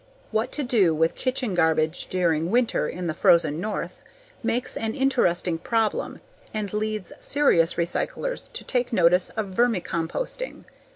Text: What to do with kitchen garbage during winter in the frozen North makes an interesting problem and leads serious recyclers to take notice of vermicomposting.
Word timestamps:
What 0.31 0.51
to 0.53 0.63
do 0.63 0.95
with 0.95 1.13
kitchen 1.13 1.53
garbage 1.53 2.07
during 2.07 2.49
winter 2.49 2.89
in 2.89 3.05
the 3.05 3.13
frozen 3.13 3.59
North 3.61 4.01
makes 4.41 4.75
an 4.75 4.95
interesting 4.95 5.59
problem 5.59 6.21
and 6.55 6.73
leads 6.73 7.13
serious 7.19 7.75
recyclers 7.75 8.51
to 8.53 8.63
take 8.63 8.91
notice 8.91 9.29
of 9.29 9.49
vermicomposting. 9.49 10.65